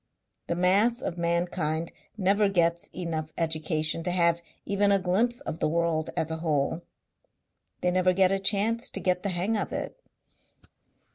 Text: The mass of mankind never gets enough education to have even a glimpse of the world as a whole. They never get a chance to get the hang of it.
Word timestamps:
The 0.47 0.55
mass 0.55 0.99
of 0.99 1.19
mankind 1.19 1.91
never 2.17 2.49
gets 2.49 2.87
enough 2.87 3.31
education 3.37 4.01
to 4.01 4.09
have 4.09 4.41
even 4.65 4.91
a 4.91 4.97
glimpse 4.97 5.41
of 5.41 5.59
the 5.59 5.67
world 5.69 6.09
as 6.17 6.31
a 6.31 6.37
whole. 6.37 6.81
They 7.81 7.91
never 7.91 8.11
get 8.11 8.31
a 8.31 8.39
chance 8.39 8.89
to 8.89 8.99
get 8.99 9.21
the 9.21 9.29
hang 9.29 9.55
of 9.55 9.71
it. 9.71 10.01